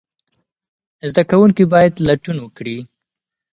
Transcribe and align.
زده 1.09 1.23
کوونکي 1.29 1.63
باید 1.73 1.93
لټون 2.07 2.37
وکړي. 2.41 2.77